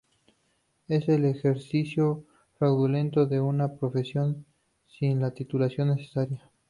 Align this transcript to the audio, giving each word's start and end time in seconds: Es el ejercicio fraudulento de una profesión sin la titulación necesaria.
Es 0.87 1.07
el 1.09 1.25
ejercicio 1.25 2.25
fraudulento 2.57 3.27
de 3.27 3.39
una 3.39 3.75
profesión 3.77 4.47
sin 4.87 5.21
la 5.21 5.29
titulación 5.29 5.89
necesaria. 5.89 6.49